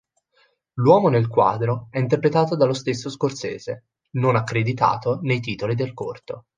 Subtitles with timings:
[0.79, 6.45] L'uomo nel quadro è interpretato dallo stesso Scorsese, non accreditato nei titoli del corto.